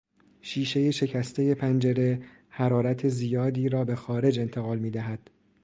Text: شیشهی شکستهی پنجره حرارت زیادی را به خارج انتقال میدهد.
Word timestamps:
شیشهی 0.41 0.91
شکستهی 0.91 1.55
پنجره 1.55 2.21
حرارت 2.49 3.07
زیادی 3.09 3.69
را 3.69 3.85
به 3.85 3.95
خارج 3.95 4.39
انتقال 4.39 4.79
میدهد. 4.79 5.29